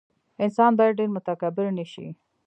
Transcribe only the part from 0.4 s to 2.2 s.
انسان باید ډېر متکبر نه شي.